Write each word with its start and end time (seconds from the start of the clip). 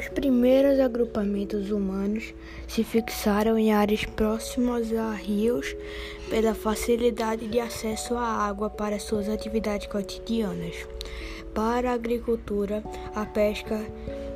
Os 0.00 0.08
primeiros 0.08 0.80
agrupamentos 0.80 1.70
humanos 1.70 2.32
se 2.66 2.82
fixaram 2.82 3.58
em 3.58 3.70
áreas 3.70 4.02
próximas 4.06 4.90
a 4.94 5.12
rios 5.12 5.76
pela 6.30 6.54
facilidade 6.54 7.46
de 7.46 7.60
acesso 7.60 8.14
à 8.14 8.24
água 8.24 8.70
para 8.70 8.98
suas 8.98 9.28
atividades 9.28 9.88
cotidianas, 9.88 10.74
para 11.52 11.90
a 11.90 11.92
agricultura, 11.92 12.82
a 13.14 13.26
pesca 13.26 13.78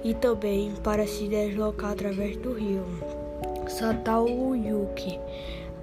e 0.05 0.12
também 0.12 0.74
para 0.84 1.06
se 1.06 1.29
deslocar 1.29 1.92
através 1.92 2.37
do 2.37 2.52
rio. 2.52 2.84
Satauyuki 3.66 5.19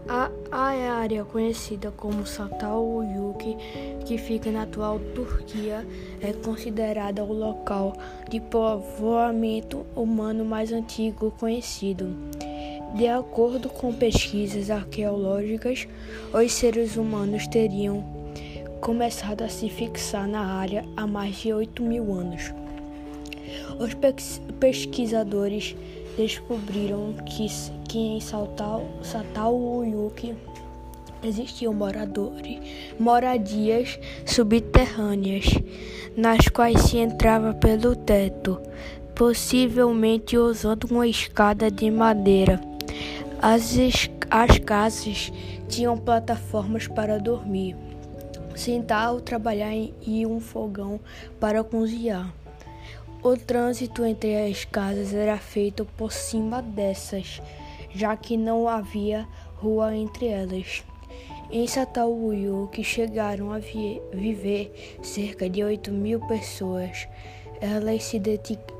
a, 0.07 0.29
a 0.51 0.93
área 0.99 1.23
conhecida 1.23 1.91
como 1.91 2.25
Satauyuki, 2.25 3.55
que 4.05 4.17
fica 4.17 4.51
na 4.51 4.63
atual 4.63 4.99
Turquia, 5.15 5.85
é 6.21 6.33
considerada 6.33 7.23
o 7.23 7.33
local 7.33 7.93
de 8.29 8.39
povoamento 8.39 9.85
humano 9.95 10.43
mais 10.43 10.71
antigo 10.71 11.31
conhecido. 11.39 12.15
De 12.95 13.07
acordo 13.07 13.69
com 13.69 13.93
pesquisas 13.93 14.69
arqueológicas, 14.69 15.87
os 16.33 16.51
seres 16.51 16.97
humanos 16.97 17.47
teriam 17.47 18.03
começado 18.81 19.43
a 19.43 19.49
se 19.49 19.69
fixar 19.69 20.27
na 20.27 20.45
área 20.45 20.83
há 20.97 21.07
mais 21.07 21.35
de 21.35 21.53
8 21.53 21.81
mil 21.83 22.11
anos. 22.11 22.53
Os 23.79 23.95
pesquisadores 24.59 25.75
descobriram 26.17 27.13
que, 27.25 27.47
que 27.87 27.97
em 27.97 28.19
Satauyuki 29.01 30.35
existiam 31.23 31.73
moradores, 31.73 32.59
moradias 32.99 33.99
subterrâneas, 34.25 35.45
nas 36.15 36.47
quais 36.47 36.81
se 36.81 36.97
entrava 36.97 37.53
pelo 37.53 37.95
teto, 37.95 38.59
possivelmente 39.15 40.37
usando 40.37 40.85
uma 40.85 41.07
escada 41.07 41.69
de 41.69 41.91
madeira. 41.91 42.59
As, 43.41 43.75
as 44.29 44.57
casas 44.59 45.31
tinham 45.67 45.97
plataformas 45.97 46.87
para 46.87 47.17
dormir, 47.19 47.75
sentar 48.55 49.13
ou 49.13 49.21
trabalhar 49.21 49.73
e 49.73 50.25
um 50.25 50.39
fogão 50.39 50.99
para 51.39 51.63
cozinhar. 51.63 52.33
O 53.23 53.37
trânsito 53.37 54.03
entre 54.03 54.35
as 54.49 54.65
casas 54.65 55.13
era 55.13 55.37
feito 55.37 55.85
por 55.85 56.11
cima 56.11 56.59
dessas, 56.59 57.39
já 57.93 58.17
que 58.17 58.35
não 58.35 58.67
havia 58.67 59.27
rua 59.57 59.95
entre 59.95 60.25
elas. 60.25 60.83
Em 61.51 61.67
Satauyu, 61.67 62.67
que 62.71 62.83
chegaram 62.83 63.51
a 63.51 63.59
vi 63.59 64.01
viver 64.11 64.97
cerca 65.03 65.47
de 65.47 65.63
8 65.63 65.91
mil 65.91 66.19
pessoas, 66.21 67.07
elas 67.61 68.05
se 68.05 68.19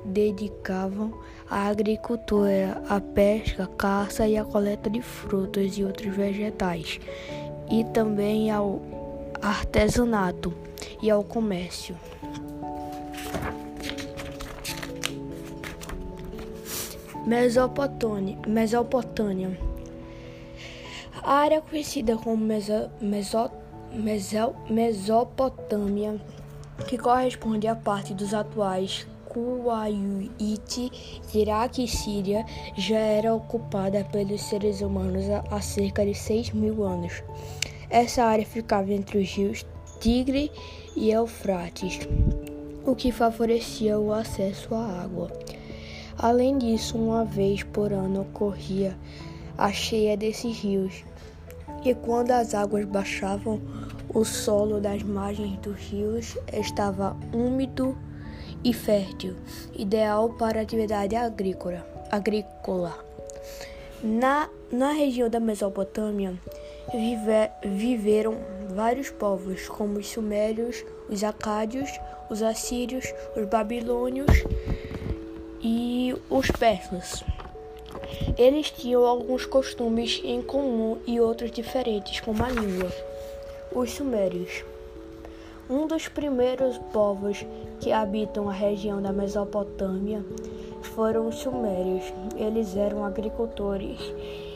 dedicavam 0.06 1.14
à 1.48 1.67
agricultura, 1.67 2.81
à 2.89 3.00
pesca, 3.00 3.67
caça 3.78 4.28
e 4.28 4.38
à 4.38 4.44
coleta 4.44 4.89
de 4.89 5.03
frutas 5.03 5.78
e 5.78 5.83
outros 5.83 6.16
vegetais, 6.16 7.00
e 7.70 7.83
também 7.94 8.50
ao 8.50 8.81
artesanato 9.39 10.52
e 11.00 11.11
ao 11.11 11.23
comércio. 11.23 11.95
Mesopotâmia. 17.32 18.38
Mesopotâmia. 18.46 19.58
A 21.24 21.34
área 21.34 21.62
conhecida 21.62 22.18
como 22.18 22.36
Meso, 22.36 22.90
Meso, 23.00 23.50
Meso, 23.94 24.54
Mesopotâmia, 24.70 26.20
que 26.90 26.98
corresponde 26.98 27.70
à 27.70 27.73
parte 27.73 28.14
dos 28.14 28.34
atuais 28.34 29.08
Kuwait, 29.30 30.30
Iraque 31.34 31.86
e 31.86 31.88
Síria, 31.88 32.45
já 32.76 33.00
era 33.00 33.34
ocupada 33.34 34.04
pelos 34.11 34.42
seres 34.42 34.82
humanos 34.82 35.23
há 35.50 35.61
cerca 35.61 36.05
de 36.05 36.14
6 36.14 36.52
mil 36.52 36.84
anos. 36.84 37.23
Essa 37.89 38.26
área 38.26 38.45
ficava 38.45 38.92
entre 38.92 39.20
os 39.20 39.34
rios 39.34 39.66
Tigre 40.02 40.52
e 40.98 41.11
Eufrates, 41.11 41.98
o 42.86 42.94
que 42.94 43.10
favorecia 43.10 43.98
o 43.98 44.11
acesso 44.11 44.76
à 44.76 45.02
água. 45.02 45.32
Além 46.21 46.59
disso, 46.59 46.99
uma 46.99 47.26
vez 47.26 47.64
por 47.64 47.92
ano 47.92 48.21
ocorria 48.21 48.95
a 49.58 49.71
cheia 49.71 50.15
desses 50.15 50.55
rios, 50.59 51.04
e 51.83 51.95
quando 51.95 52.30
as 52.30 52.54
águas 52.54 52.86
baixavam, 52.86 53.59
o 54.14 54.23
solo 54.23 54.80
das 54.80 55.02
margens 55.02 55.58
dos 55.60 55.77
rios 55.77 56.37
estava 56.54 57.17
úmido 57.33 57.98
e 58.64 58.71
fértil, 58.71 59.36
ideal 59.73 60.30
para 60.33 60.61
atividade 60.61 61.15
agrícola. 61.15 61.83
agrícola. 62.11 63.04
Na, 64.04 64.48
na 64.71 64.92
região 64.92 65.27
da 65.27 65.39
Mesopotâmia 65.39 66.36
vive, 66.93 67.49
viveram 67.65 68.36
vários 68.76 69.10
povos, 69.10 69.67
como 69.67 69.98
os 69.98 70.08
sumérios, 70.08 70.86
os 71.10 71.23
acádios, 71.23 71.89
os 72.30 72.43
assírios, 72.43 73.11
os 73.36 73.45
babilônios 73.48 74.43
e 75.64 76.16
os 76.30 76.49
persas. 76.52 77.23
Eles 78.38 78.72
tinham 78.72 79.05
alguns 79.05 79.45
costumes 79.45 80.22
em 80.23 80.42
comum 80.42 80.98
e 81.05 81.20
outros 81.20 81.52
diferentes, 81.52 82.20
como 82.20 82.44
a 82.44 82.49
língua. 82.49 82.92
Os 83.73 83.92
Sumérios. 83.92 84.64
Um 85.70 85.88
dos 85.88 86.08
primeiros 86.08 86.77
povos 86.92 87.45
que 87.80 87.92
habitam 87.92 88.49
a 88.49 88.54
região 88.54 89.02
da 89.02 89.14
Mesopotâmia 89.14 90.23
foram 90.82 91.27
os 91.27 91.36
Sumérios. 91.36 92.04
Eles 92.36 92.76
eram 92.76 93.05
agricultores 93.05 93.99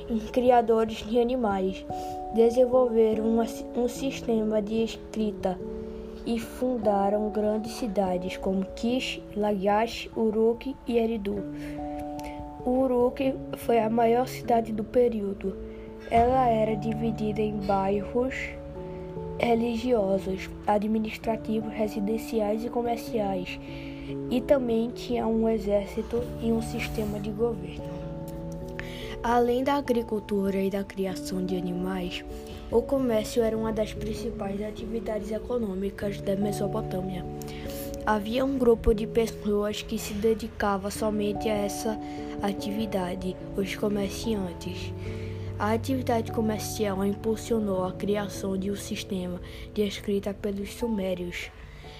e 0.09 0.19
criadores 0.31 0.97
de 1.07 1.19
animais. 1.19 1.85
Desenvolveram 2.33 3.39
um 3.75 3.87
sistema 3.87 4.61
de 4.61 4.83
escrita 4.83 5.57
e 6.25 6.39
fundaram 6.39 7.29
grandes 7.29 7.73
cidades 7.73 8.37
como 8.37 8.65
Kish, 8.75 9.21
Lagash, 9.35 10.09
Uruk 10.15 10.75
e 10.87 10.97
Eridu. 10.97 11.43
Uruk 12.65 13.35
foi 13.57 13.79
a 13.79 13.89
maior 13.89 14.27
cidade 14.27 14.73
do 14.73 14.83
período. 14.83 15.55
Ela 16.09 16.47
era 16.47 16.75
dividida 16.75 17.41
em 17.41 17.57
bairros 17.59 18.33
religiosos, 19.39 20.49
administrativos, 20.65 21.71
residenciais 21.73 22.63
e 22.63 22.69
comerciais, 22.69 23.59
e 24.29 24.41
também 24.41 24.89
tinha 24.89 25.27
um 25.27 25.47
exército 25.49 26.21
e 26.41 26.51
um 26.51 26.61
sistema 26.61 27.19
de 27.19 27.31
governo. 27.31 27.83
Além 29.21 29.63
da 29.63 29.75
agricultura 29.75 30.57
e 30.57 30.69
da 30.69 30.83
criação 30.83 31.45
de 31.45 31.57
animais, 31.57 32.23
o 32.75 32.81
comércio 32.81 33.41
era 33.41 33.57
uma 33.57 33.71
das 33.71 33.93
principais 33.93 34.61
atividades 34.61 35.31
econômicas 35.31 36.19
da 36.19 36.35
Mesopotâmia. 36.35 37.25
Havia 38.05 38.43
um 38.43 38.57
grupo 38.57 38.93
de 38.93 39.07
pessoas 39.07 39.81
que 39.81 39.97
se 39.97 40.13
dedicava 40.13 40.91
somente 40.91 41.47
a 41.47 41.53
essa 41.53 41.97
atividade, 42.41 43.33
os 43.55 43.77
comerciantes. 43.77 44.93
A 45.57 45.71
atividade 45.71 46.33
comercial 46.33 47.05
impulsionou 47.05 47.85
a 47.85 47.93
criação 47.93 48.57
de 48.57 48.69
um 48.69 48.75
sistema 48.75 49.39
de 49.73 49.81
escrita 49.81 50.33
pelos 50.33 50.73
sumérios. 50.73 51.49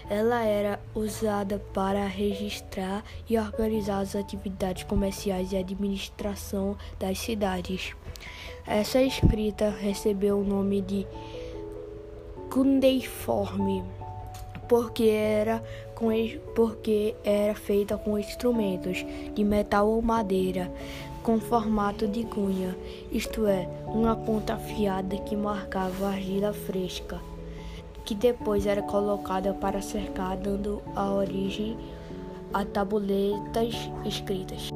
Ela 0.10 0.44
era 0.44 0.80
usada 0.94 1.60
para 1.74 2.06
registrar 2.06 3.04
e 3.30 3.38
organizar 3.38 4.00
as 4.00 4.16
atividades 4.16 4.84
comerciais 4.84 5.52
e 5.52 5.58
administração 5.58 6.78
das 7.00 7.20
cidades. 7.20 7.96
Essa 8.68 9.02
escrita 9.02 9.70
recebeu 9.70 10.40
o 10.40 10.44
nome 10.44 10.82
de 10.82 11.08
cuneiforme 12.50 13.84
porque 14.68 15.04
era, 15.06 15.64
com, 15.94 16.08
porque 16.56 17.16
era 17.24 17.54
feita 17.54 17.98
com 17.98 18.18
instrumentos 18.18 19.06
de 19.34 19.44
metal 19.44 19.88
ou 19.88 20.02
madeira 20.02 20.72
com 21.26 21.40
formato 21.40 22.08
de 22.08 22.24
cunha, 22.24 22.78
isto 23.12 23.48
é, 23.48 23.68
uma 23.88 24.16
ponta 24.16 24.54
afiada 24.54 25.18
que 25.18 25.36
marcava 25.36 26.10
argila 26.10 26.54
fresca, 26.54 27.20
que 28.06 28.14
depois 28.14 28.66
era 28.66 28.84
colocada 28.84 29.54
para 29.54 29.82
cercar, 29.82 30.38
dando 30.38 30.82
a 30.96 31.12
origem 31.12 31.78
a 32.54 32.64
tabuletas 32.64 33.74
escritas. 34.06 34.70